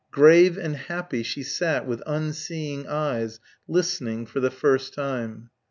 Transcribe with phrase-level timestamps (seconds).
[0.09, 5.51] Grave and happy she sat with unseeing eyes, listening, for the first time.